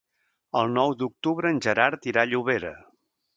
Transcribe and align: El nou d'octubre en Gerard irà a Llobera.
El 0.61 0.71
nou 0.77 0.93
d'octubre 1.01 1.51
en 1.57 1.59
Gerard 1.67 2.09
irà 2.13 2.25
a 2.25 2.31
Llobera. 2.33 2.73